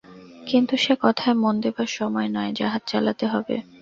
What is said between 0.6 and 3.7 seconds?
সে কথায় মন দেবার সময় নয়, জাহাজ চালাতে হবে।